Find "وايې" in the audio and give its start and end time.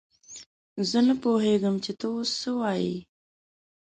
2.59-2.97